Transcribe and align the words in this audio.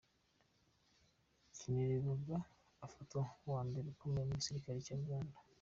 Kainerugaba 1.57 2.37
afatwa 2.85 3.21
nk’uwa 3.37 3.61
mbere 3.69 3.85
ukomeye 3.89 4.25
mu 4.27 4.33
gisirikare 4.39 4.77
cya 4.87 4.95
Uganda. 5.03 5.37